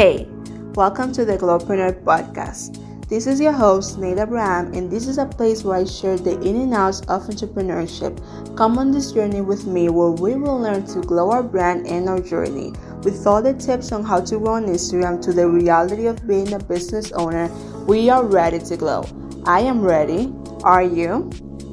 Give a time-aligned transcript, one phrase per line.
[0.00, 0.26] Hey,
[0.72, 2.80] welcome to the Glowpreneur podcast.
[3.10, 6.40] This is your host, Neida Abraham, and this is a place where I share the
[6.40, 8.16] in and outs of entrepreneurship.
[8.56, 12.08] Come on this journey with me where we will learn to glow our brand and
[12.08, 12.72] our journey.
[13.02, 16.54] With all the tips on how to grow on Instagram to the reality of being
[16.54, 17.48] a business owner,
[17.86, 19.04] we are ready to glow.
[19.44, 20.32] I am ready.
[20.64, 21.28] Are you?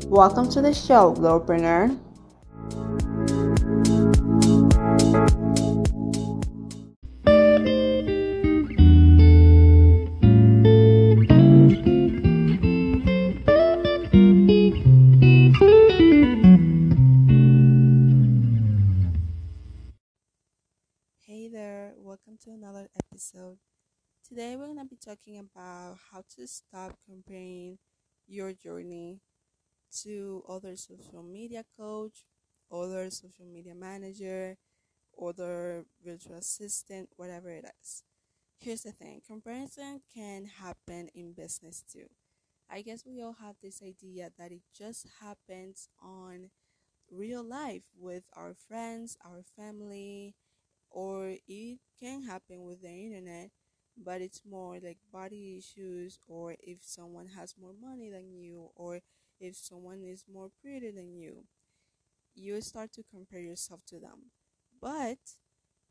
[0.08, 1.98] Welcome to the show, Glowpreneur.
[24.88, 27.78] Be talking about how to stop comparing
[28.28, 29.22] your journey
[30.04, 32.26] to other social media coach,
[32.72, 34.58] other social media manager,
[35.22, 38.04] other virtual assistant, whatever it is.
[38.60, 42.08] Here's the thing comparison can happen in business too.
[42.70, 46.50] I guess we all have this idea that it just happens on
[47.12, 50.36] real life with our friends, our family,
[50.90, 53.52] or it can happen with the internet
[53.98, 59.00] but it's more like body issues or if someone has more money than you or
[59.40, 61.46] if someone is more pretty than you
[62.36, 64.32] you start to compare yourself to them.
[64.82, 65.18] But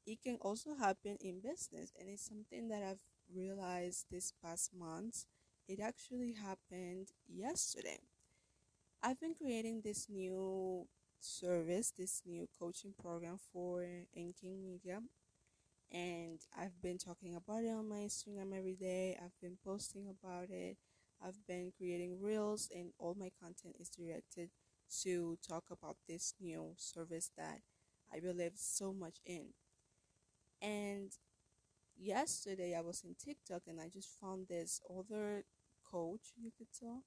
[0.07, 3.01] it can also happen in business and it's something that i've
[3.35, 5.25] realized this past month.
[5.69, 7.99] It actually happened yesterday.
[9.03, 10.87] I've been creating this new
[11.21, 13.83] service this new coaching program for
[14.15, 15.01] NK Media
[15.93, 19.19] and I've been talking about it on my Instagram every day.
[19.23, 20.77] I've been posting about it.
[21.25, 24.51] I've been creating reels, and all my content is directed
[25.03, 27.61] to talk about this new service that
[28.13, 29.55] I believe so much in.
[30.61, 31.13] And
[31.99, 35.45] yesterday I was in TikTok and I just found this other
[35.91, 37.05] coach, you could tell,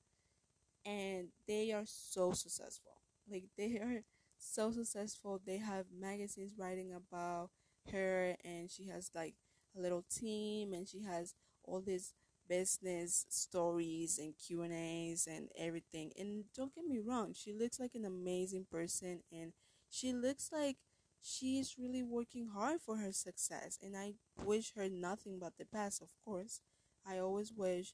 [0.85, 2.93] and they are so successful.
[3.31, 4.03] Like they are
[4.37, 5.41] so successful.
[5.45, 7.51] They have magazines writing about
[7.91, 9.35] her and she has like
[9.77, 11.33] a little team and she has
[11.63, 12.13] all these
[12.47, 16.11] business stories and Q and A's and everything.
[16.17, 19.53] And don't get me wrong, she looks like an amazing person and
[19.89, 20.77] she looks like
[21.21, 23.77] she's really working hard for her success.
[23.81, 24.13] And I
[24.43, 26.61] wish her nothing but the best, of course.
[27.05, 27.93] I always wish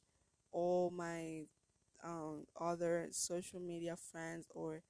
[0.52, 1.44] all my
[2.04, 4.82] um, other social media friends or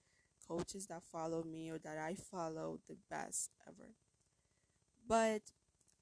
[0.48, 3.50] coaches that follow me or that I follow the best.
[5.08, 5.42] But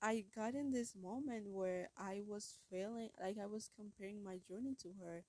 [0.02, 4.76] I got in this moment where I was feeling like I was comparing my journey
[4.82, 5.24] to her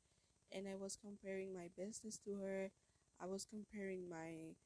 [0.53, 2.71] and I was comparing my business to her.
[3.21, 4.57] I was comparing my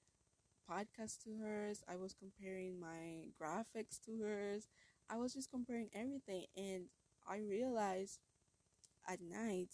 [0.70, 1.82] podcast to hers.
[1.88, 4.68] I was comparing my graphics to hers.
[5.10, 6.86] I was just comparing everything and
[7.28, 8.20] I realized
[9.08, 9.70] at night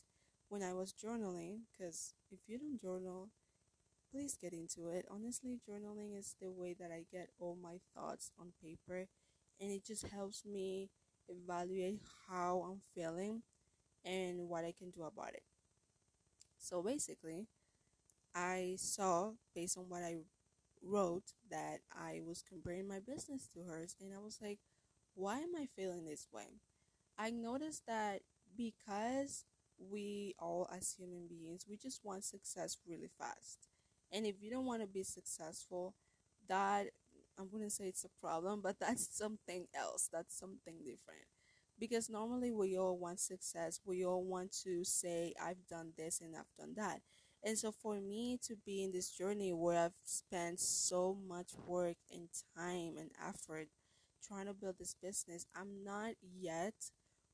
[0.48, 3.30] when I was journaling because if you don't journal,
[4.12, 5.06] please get into it.
[5.10, 9.08] Honestly, journaling is the way that I get all my thoughts on paper
[9.60, 10.90] and it just helps me
[11.28, 13.42] evaluate how I'm feeling
[14.04, 15.44] and what I can do about it.
[16.58, 17.46] So basically,
[18.34, 20.16] I saw based on what I
[20.82, 24.60] wrote that I was comparing my business to hers, and I was like,
[25.14, 26.60] why am I feeling this way?
[27.18, 28.22] I noticed that
[28.56, 29.44] because
[29.78, 33.68] we all, as human beings, we just want success really fast.
[34.12, 35.94] And if you don't want to be successful,
[36.48, 36.88] that
[37.38, 40.08] I wouldn't say it's a problem, but that's something else.
[40.12, 41.26] That's something different.
[41.78, 43.80] Because normally we all want success.
[43.84, 47.00] We all want to say, I've done this and I've done that.
[47.42, 51.96] And so for me to be in this journey where I've spent so much work
[52.10, 53.68] and time and effort
[54.26, 56.74] trying to build this business, I'm not yet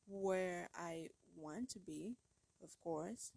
[0.07, 2.17] where I want to be,
[2.63, 3.33] of course.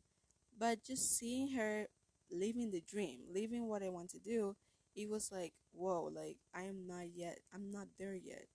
[0.58, 1.88] But just seeing her
[2.32, 4.56] living the dream, living what I want to do,
[4.96, 8.48] it was like, whoa, like I am not yet, I'm not there yet.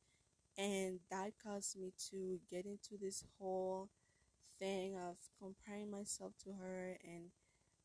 [0.58, 3.90] And that caused me to get into this whole
[4.58, 7.30] thing of comparing myself to her and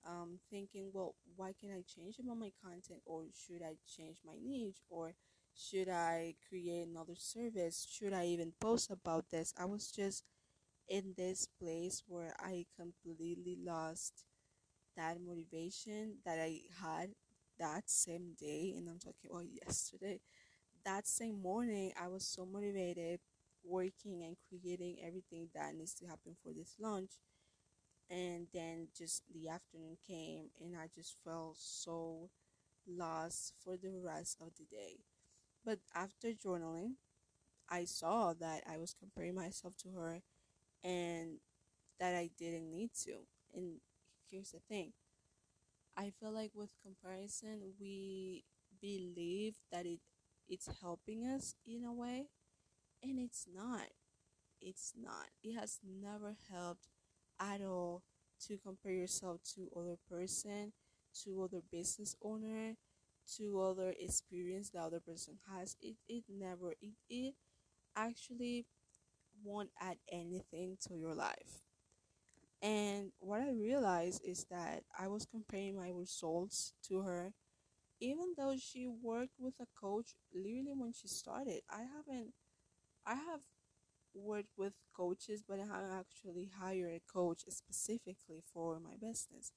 [0.08, 4.36] um, thinking, well, why can I change about my content or should I change my
[4.44, 5.16] niche or
[5.56, 7.88] should I create another service?
[7.90, 9.54] Should I even post about this?
[9.60, 10.24] I was just
[10.90, 14.26] in this place where I completely lost
[14.98, 17.12] that motivation that I had
[17.64, 20.22] that same day, and I'm talking about yesterday,
[20.86, 23.20] that same morning, I was so motivated
[23.66, 27.12] working and creating everything that needs to happen for this launch.
[28.10, 32.30] And then just the afternoon came, and I just felt so
[32.88, 35.00] lost for the rest of the day.
[35.66, 36.96] But after journaling,
[37.70, 40.22] I saw that I was comparing myself to her
[40.84, 41.40] and
[42.00, 43.14] that I didn't need to.
[43.56, 43.82] And
[44.32, 44.94] here's the thing
[45.98, 48.44] I feel like with comparison, we
[48.82, 50.00] believe that it
[50.48, 52.28] it's helping us in a way,
[53.04, 53.88] and it's not.
[54.62, 55.28] It's not.
[55.44, 56.88] It has never helped
[57.40, 58.04] at all
[58.48, 60.74] to compare yourself to other person,
[61.24, 62.76] to other business owner,
[63.38, 65.76] to other experience the other person has.
[65.82, 67.36] It it never it it
[67.96, 68.68] actually
[69.44, 71.63] won't add anything to your life.
[72.64, 77.34] And what I realized is that I was comparing my results to her,
[78.02, 81.62] even though she worked with a coach literally when she started.
[81.70, 82.34] I haven't,
[83.06, 83.42] I have
[84.16, 89.54] worked with coaches, but I haven't actually hired a coach specifically for my business.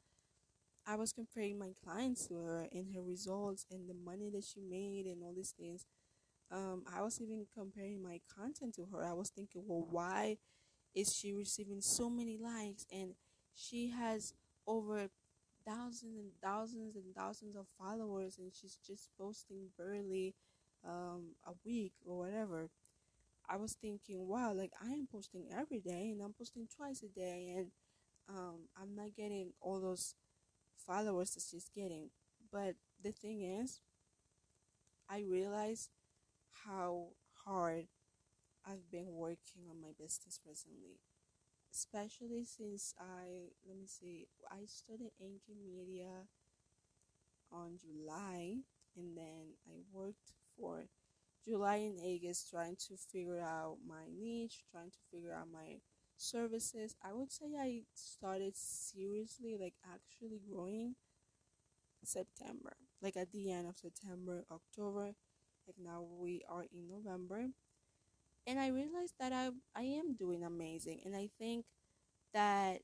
[0.87, 4.61] I was comparing my clients to her and her results and the money that she
[4.61, 5.85] made and all these things.
[6.51, 9.05] Um, I was even comparing my content to her.
[9.05, 10.39] I was thinking, well, why
[10.97, 13.15] is she receiving so many likes and
[13.55, 14.35] she has
[14.67, 15.09] over
[15.67, 20.35] thousands and thousands and thousands of followers and she's just posting barely
[20.87, 22.71] um, a week or whatever.
[23.49, 27.09] I was thinking wow like i am posting every day and i'm posting twice a
[27.09, 27.69] day and
[28.29, 30.15] um, i'm not getting all those
[30.87, 32.11] followers that she's getting.
[32.53, 33.81] But the thing is
[35.09, 35.91] i realized
[36.65, 37.09] how
[37.45, 37.87] hard
[38.67, 41.01] I've been working on my business recently,
[41.73, 46.29] especially since I let me see, I studied NK Media
[47.51, 48.59] on July,
[48.97, 50.87] and then I worked for
[51.45, 55.81] July and August trying to figure out my niche, trying to figure out my
[56.17, 56.97] services.
[57.05, 60.97] I would say I started seriously, like actually growing
[62.05, 65.15] September, like at the end of September, October.
[65.67, 67.49] Like now we are in November
[68.47, 71.65] and I realized that I I am doing amazing, and I think
[72.35, 72.83] that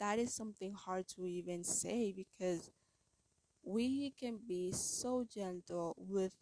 [0.00, 2.70] that is something hard to even say because
[3.64, 6.34] we can be so gentle with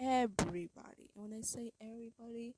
[0.00, 1.10] everybody.
[1.14, 2.54] And when I say everybody,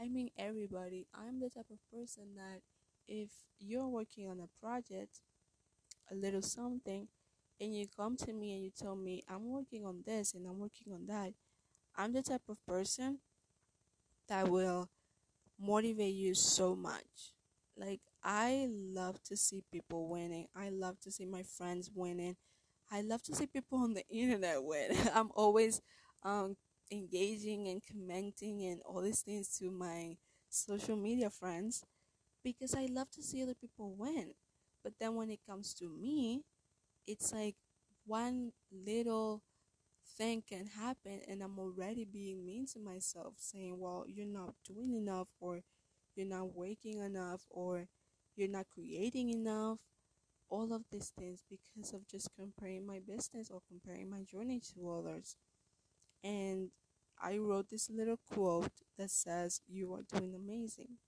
[0.00, 1.06] I mean everybody.
[1.14, 2.60] I'm the type of person that
[3.08, 5.20] if you're working on a project,
[6.10, 7.08] a little something,
[7.60, 10.58] and you come to me and you tell me, I'm working on this and I'm
[10.58, 11.32] working on that,
[11.96, 13.20] I'm the type of person
[14.28, 14.88] that will
[15.62, 17.34] motivate you so much.
[17.76, 20.48] Like I love to see people winning.
[20.56, 22.36] I love to see my friends winning.
[22.90, 24.90] I love to see people on the internet win.
[25.14, 25.80] I'm always
[26.24, 26.56] um
[26.90, 30.16] engaging and commenting and all these things to my
[30.50, 31.84] social media friends
[32.44, 34.34] because I love to see other people win.
[34.84, 36.42] But then when it comes to me,
[37.06, 37.56] it's like
[38.06, 39.42] one little
[40.16, 44.94] thing can happen and I'm already being mean to myself, saying, Well, you're not doing
[44.94, 45.62] enough, or
[46.16, 47.88] you're not working enough, or
[48.36, 49.80] you're not creating enough.
[50.48, 54.90] All of these things because of just comparing my business or comparing my journey to
[54.90, 55.36] others.
[56.24, 56.70] And
[57.20, 60.98] I wrote this little quote that says, You are doing amazing.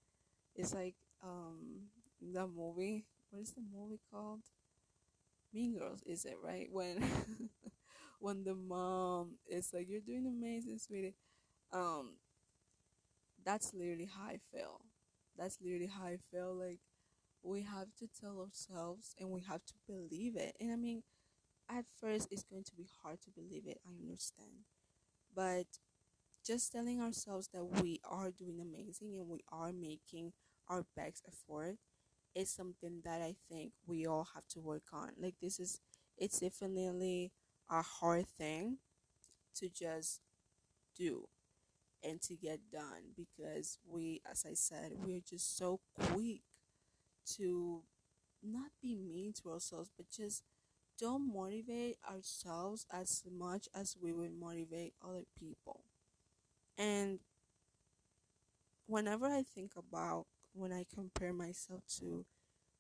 [0.56, 1.88] It's like um
[2.22, 3.06] the movie.
[3.30, 4.42] What is the movie called?
[5.52, 6.68] Mean Girls, is it right?
[6.70, 7.02] When
[8.24, 11.16] when the mom is like, "You're doing amazing, sweetie,"
[11.72, 12.16] um,
[13.44, 14.80] that's literally how I feel.
[15.36, 16.54] That's literally how I feel.
[16.54, 16.80] Like
[17.42, 20.56] we have to tell ourselves, and we have to believe it.
[20.60, 21.02] And I mean,
[21.70, 23.80] at first, it's going to be hard to believe it.
[23.86, 24.66] I understand,
[25.34, 25.66] but
[26.46, 30.32] just telling ourselves that we are doing amazing and we are making
[30.68, 31.76] our best effort
[32.34, 35.10] is something that I think we all have to work on.
[35.18, 35.80] Like this is
[36.18, 37.32] it's definitely
[37.70, 38.78] a hard thing
[39.56, 40.20] to just
[40.96, 41.28] do
[42.02, 46.42] and to get done because we as I said, we're just so quick
[47.36, 47.82] to
[48.42, 50.42] not be mean to ourselves but just
[50.98, 55.82] don't motivate ourselves as much as we would motivate other people.
[56.78, 57.20] And
[58.86, 62.24] whenever I think about when I compare myself to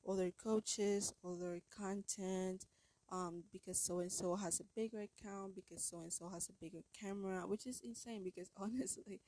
[0.08, 2.66] other coaches, other content,
[3.14, 6.54] um, because so and so has a bigger account, because so and so has a
[6.64, 8.22] bigger camera, which is insane.
[8.24, 9.20] Because honestly,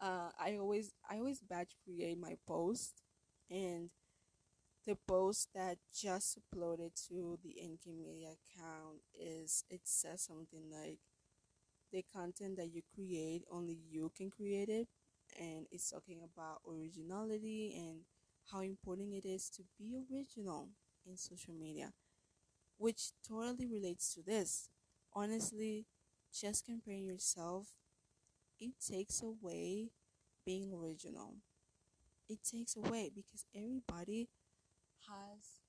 [0.00, 3.02] uh, I always I always batch create my post,
[3.50, 3.90] and
[4.86, 10.98] the post that just uploaded to the NK Media account is it says something like
[11.92, 14.88] the content that you create only you can create it
[15.38, 18.00] and it's talking about originality and
[18.52, 20.68] how important it is to be original
[21.06, 21.92] in social media
[22.78, 24.68] which totally relates to this.
[25.14, 25.86] Honestly,
[26.32, 27.68] just comparing yourself,
[28.60, 29.90] it takes away
[30.46, 31.36] being original.
[32.28, 34.28] It takes away because everybody
[35.08, 35.60] has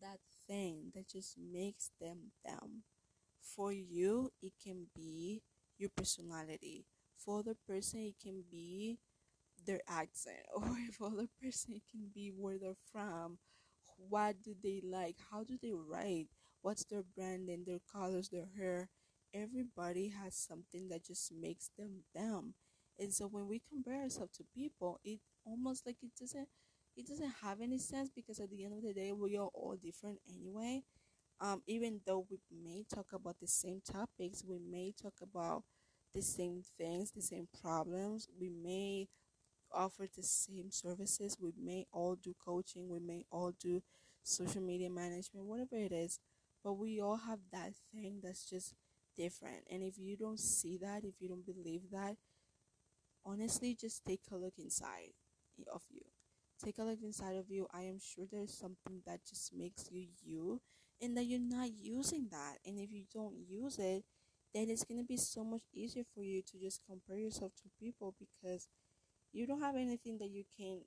[0.00, 2.84] that thing that just makes them them.
[3.40, 5.42] For you, it can be
[5.78, 6.86] your personality.
[7.18, 8.98] For the person, it can be
[9.66, 13.38] their accent, or for the person, it can be where they're from.
[14.08, 15.16] What do they like?
[15.30, 16.28] How do they write?
[16.64, 18.88] What's their brand and their colors, their hair?
[19.34, 22.54] Everybody has something that just makes them them.
[22.98, 26.48] And so when we compare ourselves to people, it almost like it doesn't
[26.96, 29.76] it doesn't have any sense because at the end of the day we are all
[29.82, 30.82] different anyway
[31.40, 35.64] um, even though we may talk about the same topics we may talk about
[36.14, 39.08] the same things the same problems we may
[39.72, 43.82] offer the same services we may all do coaching we may all do
[44.22, 46.18] social media management whatever it is
[46.64, 48.74] but we all have that thing that's just
[49.16, 49.64] different.
[49.70, 52.16] And if you don't see that if you don't believe that
[53.24, 55.12] honestly just take a look inside
[55.72, 56.02] of you.
[56.64, 57.66] Take a look inside of you.
[57.72, 60.60] I am sure there's something that just makes you you
[61.00, 62.58] and that you're not using that.
[62.64, 64.04] And if you don't use it
[64.54, 67.68] then it's going to be so much easier for you to just compare yourself to
[67.80, 68.68] people because
[69.32, 70.80] you don't have anything that you can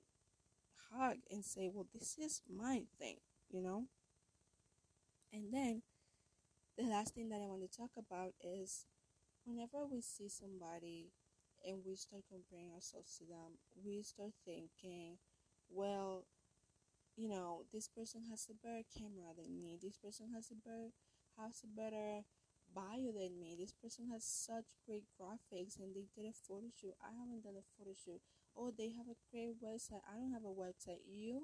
[0.90, 3.16] hug and say well this is my thing
[3.50, 3.84] you know
[5.32, 5.82] and then
[6.78, 8.86] the last thing that i want to talk about is
[9.44, 11.12] whenever we see somebody
[11.66, 15.18] and we start comparing ourselves to them we start thinking
[15.70, 16.24] well,
[17.16, 19.78] you know, this person has a better camera than me.
[19.82, 20.90] This person has a better
[21.38, 22.24] has a better
[22.74, 23.56] bio than me.
[23.58, 26.94] This person has such great graphics and they did a photo shoot.
[27.02, 28.20] I haven't done a photo shoot.
[28.56, 30.04] Oh, they have a great website.
[30.08, 31.02] I don't have a website.
[31.06, 31.42] You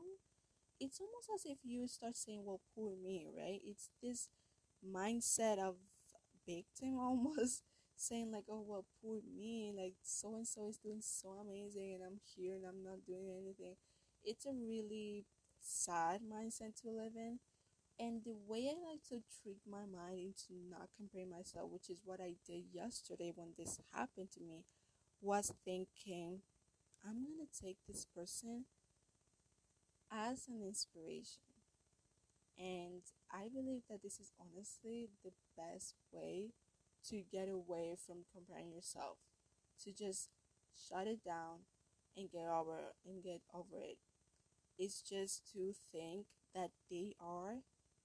[0.80, 3.60] it's almost as if you start saying, Well, poor me, right?
[3.64, 4.28] It's this
[4.86, 5.76] mindset of
[6.46, 7.62] victim almost
[7.96, 12.02] saying like, Oh well poor me, like so and so is doing so amazing and
[12.04, 13.76] I'm here and I'm not doing anything
[14.26, 15.26] it's a really
[15.60, 17.40] sad mindset to live in.
[17.98, 22.00] And the way I like to trick my mind into not comparing myself, which is
[22.04, 24.64] what I did yesterday when this happened to me,
[25.20, 26.40] was thinking,
[27.06, 28.64] I'm to take this person
[30.14, 31.42] as an inspiration.
[32.58, 33.02] And
[33.32, 36.50] I believe that this is honestly the best way
[37.08, 39.18] to get away from comparing yourself.
[39.84, 40.28] To just
[40.76, 41.66] shut it down
[42.16, 43.98] and get over and get over it.
[44.78, 47.58] it is just to think that they are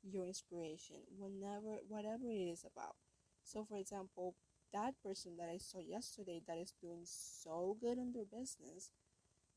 [0.03, 2.95] your inspiration whenever whatever it is about
[3.43, 4.35] so for example
[4.73, 8.91] that person that i saw yesterday that is doing so good in their business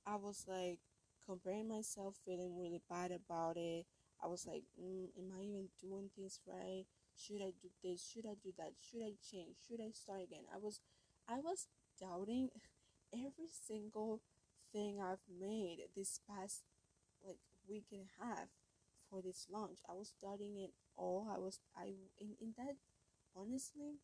[0.07, 0.81] i was like
[1.27, 3.87] comparing myself feeling really bad about it
[4.23, 6.85] i was like mm, am i even doing things right
[7.17, 10.45] should i do this should i do that should i change should i start again
[10.55, 10.81] i was
[11.29, 11.67] i was
[12.01, 12.49] doubting
[13.15, 14.21] every single
[14.73, 16.63] thing i've made this past
[17.27, 17.39] like
[17.69, 18.49] week and a half
[19.11, 19.79] for this launch.
[19.89, 21.29] I was studying it all.
[21.33, 22.77] I was I in, in that
[23.37, 23.99] honestly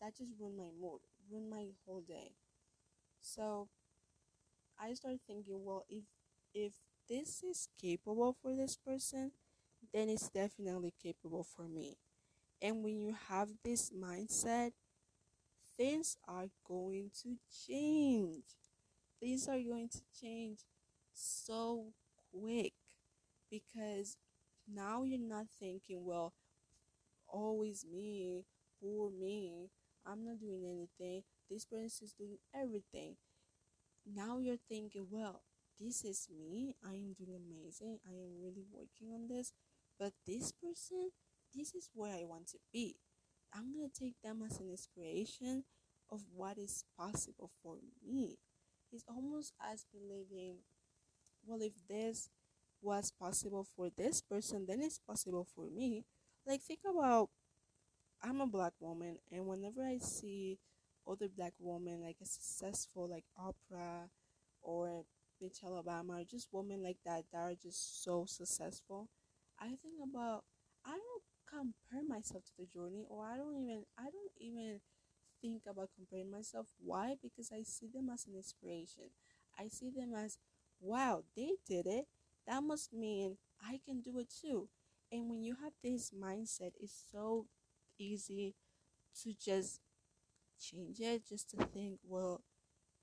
[0.00, 1.00] that just ruined my mood,
[1.30, 2.32] ruined my whole day.
[3.20, 3.68] So
[4.78, 6.04] I started thinking, well, if
[6.54, 6.74] if
[7.08, 9.32] this is capable for this person,
[9.92, 11.96] then it's definitely capable for me.
[12.62, 14.72] And when you have this mindset,
[15.76, 18.44] things are going to change.
[19.20, 20.60] Things are going to change
[21.14, 21.92] so
[22.32, 22.72] quick
[23.50, 24.16] because
[24.72, 26.34] now you're not thinking, well,
[27.28, 28.44] always me,
[28.80, 29.70] poor me,
[30.06, 33.16] I'm not doing anything, this person is doing everything.
[34.06, 35.42] Now you're thinking, well,
[35.82, 39.52] this is me, I am doing amazing, I am really working on this,
[39.98, 41.10] but this person,
[41.54, 42.96] this is where I want to be.
[43.52, 45.64] I'm gonna take them as an inspiration
[46.10, 48.38] of what is possible for me.
[48.92, 50.58] It's almost as believing
[51.44, 52.30] well, if this
[52.80, 56.04] was possible for this person, then it's possible for me.
[56.46, 57.30] Like, think about
[58.22, 60.58] I'm a black woman, and whenever I see
[61.08, 64.08] other black women, like a successful, like Oprah
[64.62, 65.04] or
[65.42, 69.08] Michelle Obama, just women like that that are just so successful,
[69.60, 70.44] I think about
[70.86, 74.80] I don't compare myself to the journey, or I don't even I don't even
[75.40, 76.68] think about comparing myself.
[76.78, 77.16] Why?
[77.22, 79.10] Because I see them as an inspiration.
[79.58, 80.38] I see them as
[80.80, 82.06] wow, they did it.
[82.46, 84.68] That must mean I can do it too.
[85.10, 87.46] And when you have this mindset, it's so
[87.98, 88.54] easy
[89.22, 89.80] to just
[90.60, 92.42] change it, just to think, well,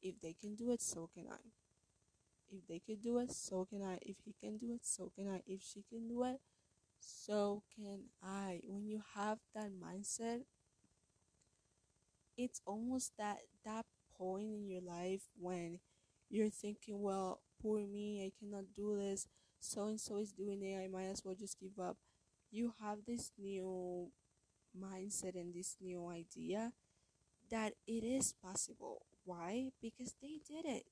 [0.01, 1.58] if they can do it, so can I.
[2.51, 3.97] If they can do it, so can I.
[4.01, 5.41] If he can do it, so can I.
[5.47, 6.39] If she can do it,
[6.99, 8.61] so can I.
[8.65, 10.43] When you have that mindset,
[12.37, 13.85] it's almost that that
[14.17, 15.79] point in your life when
[16.29, 19.27] you're thinking, well, poor me, I cannot do this.
[19.59, 21.97] So and so is doing it, I might as well just give up.
[22.51, 24.11] You have this new
[24.77, 26.73] mindset and this new idea
[27.51, 29.05] that it is possible.
[29.25, 29.71] Why?
[29.81, 30.85] Because they did it,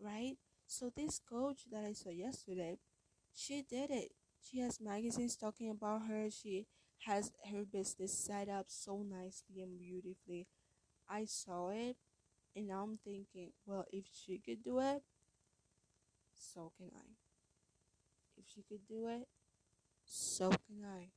[0.00, 0.36] right?
[0.74, 2.78] So, this coach that I saw yesterday,
[3.34, 4.12] she did it.
[4.40, 6.30] She has magazines talking about her.
[6.30, 6.66] She
[7.06, 10.46] has her business set up so nicely and beautifully.
[11.08, 11.96] I saw it
[12.56, 15.02] and now I'm thinking, well, if she could do it,
[16.34, 17.10] so can I.
[18.36, 19.28] If she could do it,
[20.04, 21.10] so can I.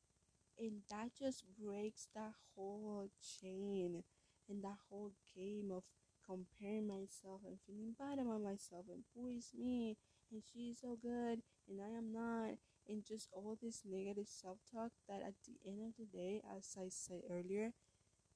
[0.60, 4.04] And that just breaks that whole chain
[4.50, 5.84] and that whole game of
[6.26, 9.98] comparing myself and feeling bad about myself and poor is me
[10.32, 14.92] and she's so good and I am not and just all this negative self talk
[15.08, 17.72] that at the end of the day, as I said earlier,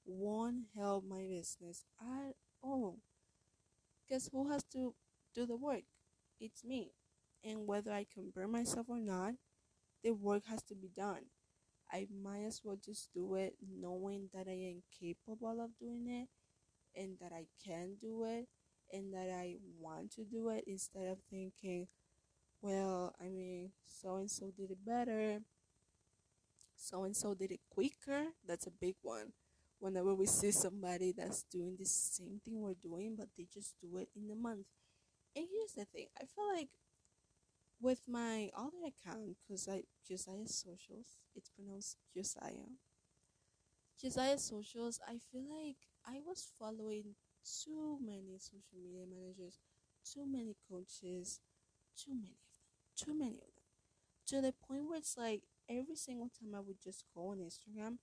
[0.05, 2.99] won't help my business at all.
[4.07, 4.95] Because who has to
[5.35, 5.83] do the work?
[6.39, 6.93] It's me.
[7.43, 9.33] And whether I compare myself or not,
[10.03, 11.25] the work has to be done.
[11.91, 16.29] I might as well just do it knowing that I am capable of doing it
[16.97, 18.47] and that I can do it
[18.91, 21.87] and that I want to do it instead of thinking,
[22.61, 25.41] well, I mean, so and so did it better,
[26.75, 28.27] so and so did it quicker.
[28.47, 29.33] That's a big one.
[29.79, 33.97] Whenever we see somebody that's doing the same thing we're doing, but they just do
[33.97, 34.65] it in a month.
[35.35, 36.69] And here's the thing I feel like
[37.79, 42.69] with my other account, because I Josiah Socials, it's pronounced Josiah.
[43.99, 45.77] Josiah Socials, I feel like
[46.07, 49.59] I was following too many social media managers,
[50.05, 51.39] too many coaches,
[51.97, 53.67] too many of them, too many of them,
[54.27, 57.97] to the point where it's like every single time I would just go on Instagram,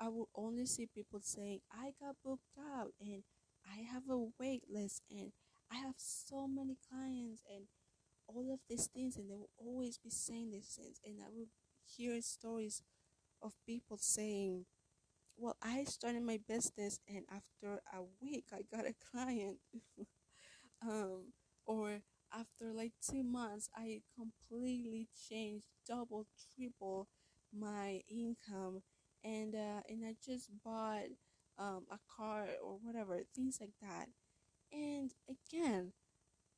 [0.00, 3.24] I would only see people saying, I got booked out and
[3.66, 5.32] I have a wait list and
[5.72, 7.66] I have so many clients and
[8.28, 11.48] all of these things and they will always be saying these things and I would
[11.84, 12.82] hear stories
[13.42, 14.66] of people saying,
[15.38, 19.58] Well, I started my business and after a week I got a client.
[20.82, 21.32] um,
[21.66, 22.00] or
[22.32, 27.08] after like two months I completely changed double, triple
[27.56, 28.82] my income
[29.24, 31.08] and uh, and I just bought
[31.58, 34.08] um, a car or whatever, things like that.
[34.72, 35.92] And again,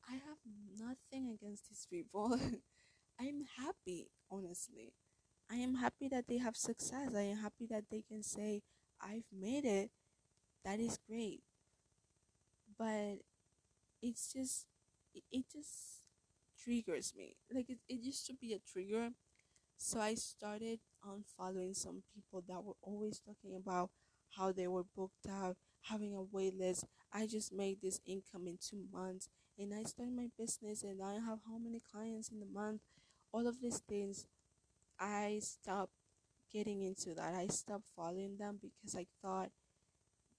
[0.09, 0.39] I have
[0.79, 2.39] nothing against these people.
[3.21, 4.95] I'm happy, honestly.
[5.51, 7.15] I am happy that they have success.
[7.15, 8.63] I am happy that they can say,
[9.01, 9.91] I've made it.
[10.65, 11.43] That is great.
[12.79, 13.19] But
[14.03, 14.67] it's just,
[15.15, 16.03] it, just
[16.63, 17.37] triggers me.
[17.53, 19.11] Like, it, it used to be a trigger.
[19.79, 23.91] So I started um, unfollowing some people that were always talking about
[24.37, 26.85] how they were booked out, having a wait list.
[27.13, 31.15] I just made this income in two months and I started my business and I
[31.15, 32.83] have how many clients in the month.
[33.33, 34.27] All of these things,
[35.01, 35.95] I stopped
[36.53, 37.35] getting into that.
[37.35, 39.51] I stopped following them because I thought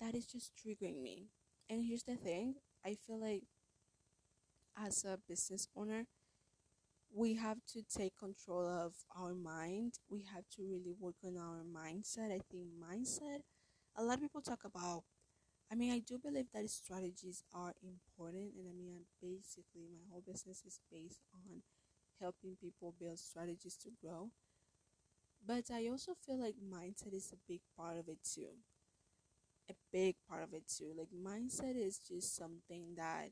[0.02, 1.28] that is just triggering me.
[1.70, 3.44] And here's the thing I feel like
[4.78, 6.08] as a business owner,
[7.14, 9.96] we have to take control of our mind.
[10.10, 12.32] We have to really work on our mindset.
[12.32, 13.42] I think mindset,
[13.98, 15.04] a lot of people talk about
[15.72, 20.04] I mean, I do believe that strategies are important, and I mean, I'm basically, my
[20.12, 21.64] whole business is based on
[22.22, 24.32] helping people build strategies to grow.
[25.46, 28.56] But I also feel like mindset is a big part of it too.
[29.70, 30.94] A big part of it too.
[30.96, 33.32] Like, mindset is just something that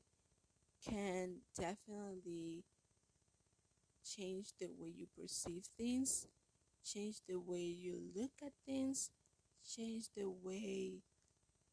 [0.85, 2.65] can definitely
[4.03, 6.27] change the way you perceive things,
[6.85, 9.11] change the way you look at things,
[9.67, 11.01] change the way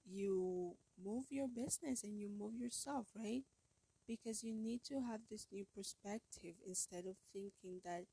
[0.07, 3.45] you move your business and you move yourself, right?
[4.09, 8.05] Because you need to have this new perspective instead of thinking that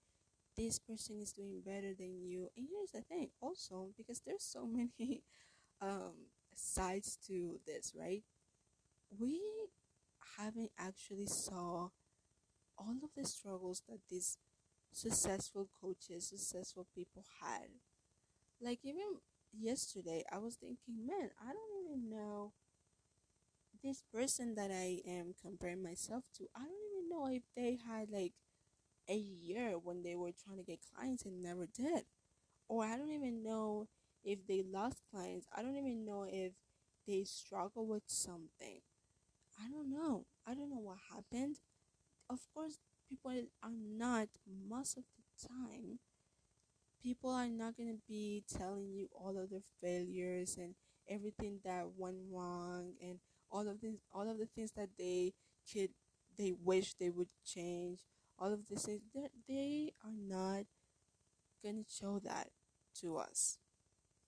[0.58, 2.50] this person is doing better than you.
[2.58, 4.66] And here's the thing also, because there's so
[5.00, 5.24] many
[5.82, 8.24] um, sides to this, right?
[9.18, 9.42] We
[10.38, 11.90] haven't actually saw
[12.78, 14.38] all of the struggles that these
[14.94, 17.70] successful coaches, successful people had.
[18.62, 19.20] Like even
[19.58, 22.54] yesterday, I was thinking, man, I don't even know
[23.84, 26.48] this person that I am comparing myself to.
[26.56, 28.34] I don't even know if they had like
[29.10, 32.04] a year when they were trying to get clients and never did.
[32.68, 33.88] Or I don't even know
[34.24, 35.48] if they lost clients.
[35.56, 36.54] I don't even know if
[37.08, 38.82] they struggle with something.
[39.60, 40.26] I don't know.
[40.48, 41.58] I don't know what happened.
[42.30, 43.32] Of course, people
[43.64, 44.30] are not
[44.70, 46.00] most of the time
[47.02, 50.74] people are not going to be telling you all of their failures and
[51.10, 53.20] everything that went wrong and
[53.52, 55.34] all of things all of the things that they
[55.72, 55.90] could
[56.38, 58.00] they wish they would change.
[58.40, 60.66] All of this is that they are not
[61.64, 62.50] gonna show that
[63.02, 63.58] to us.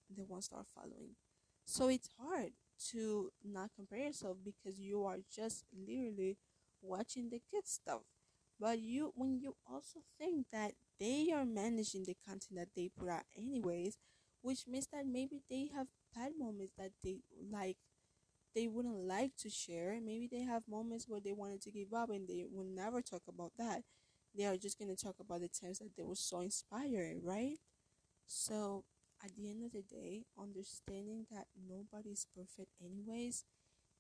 [0.10, 1.16] They won't start following.
[1.66, 2.54] So it's hard
[2.92, 6.38] to not compare yourself because you are just literally
[6.82, 8.02] watching the kids stuff.
[8.60, 13.10] But you when you also think that they are managing the content that they put
[13.10, 13.98] out anyways,
[14.42, 17.20] which means that maybe they have bad moments that they
[17.52, 17.78] like
[18.56, 20.00] they wouldn't like to share.
[20.04, 23.24] Maybe they have moments where they wanted to give up and they will never talk
[23.28, 23.84] about that.
[24.38, 27.58] They are just going to talk about the times that they were so inspired, right?
[28.28, 28.84] So,
[29.24, 33.46] at the end of the day, understanding that nobody is perfect, anyways,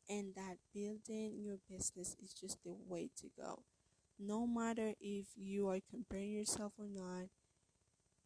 [0.09, 3.63] and that building your business is just the way to go.
[4.19, 7.29] No matter if you are comparing yourself or not,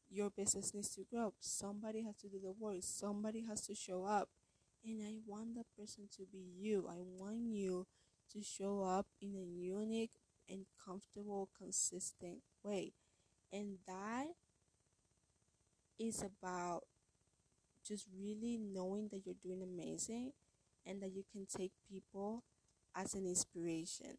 [0.09, 1.33] your business needs to grow.
[1.39, 4.29] Somebody has to do the work, somebody has to show up.
[4.83, 6.87] And I want that person to be you.
[6.89, 7.87] I want you
[8.31, 12.93] to show up in a unique and comfortable, consistent way.
[13.51, 14.27] And that
[15.99, 16.83] is about
[17.85, 20.31] just really knowing that you're doing amazing
[20.85, 22.43] and that you can take people
[22.95, 24.17] as an inspiration.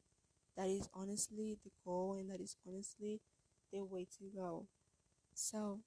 [0.56, 3.20] That is honestly the goal and that is honestly
[3.72, 4.66] the way to go.
[5.34, 5.80] So,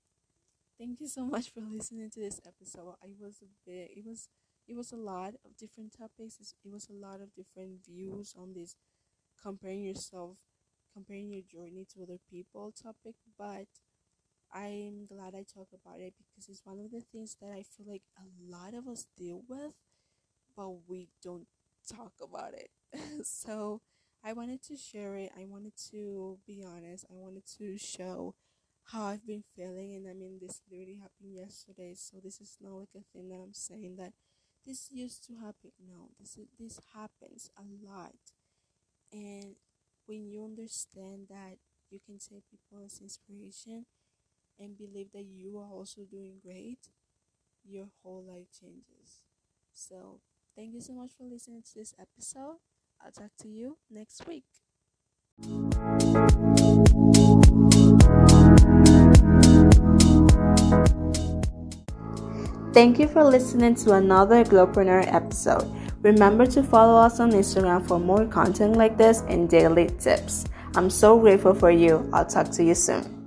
[0.79, 2.95] thank you so much for listening to this episode.
[3.03, 4.29] I was a bit, it was,
[4.67, 6.37] it was a lot of different topics.
[6.39, 8.75] It was a lot of different views on this
[9.41, 10.37] comparing yourself,
[10.93, 13.15] comparing your journey to other people topic.
[13.37, 13.67] But
[14.53, 17.87] I'm glad I talk about it because it's one of the things that I feel
[17.87, 19.73] like a lot of us deal with,
[20.55, 21.47] but we don't
[21.89, 22.69] talk about it.
[23.25, 23.81] so
[24.23, 25.31] I wanted to share it.
[25.37, 27.05] I wanted to be honest.
[27.09, 28.35] I wanted to show
[28.85, 29.95] how I've been feeling.
[29.95, 31.93] And I mean, this literally happened yesterday.
[31.95, 34.13] So this is not like a thing that I'm saying that
[34.65, 35.71] this used to happen.
[35.85, 38.15] No, this is, this happens a lot.
[39.11, 39.55] And
[40.05, 41.57] when you understand that
[41.89, 43.85] you can take people as inspiration
[44.59, 46.89] and believe that you are also doing great,
[47.63, 49.21] your whole life changes.
[49.73, 50.19] So,
[50.55, 52.57] thank you so much for listening to this episode.
[53.03, 54.45] I'll talk to you next week.
[62.73, 65.69] Thank you for listening to another Glowpreneur episode.
[66.01, 70.45] Remember to follow us on Instagram for more content like this and daily tips.
[70.75, 72.09] I'm so grateful for you.
[72.11, 73.22] I'll talk to you soon.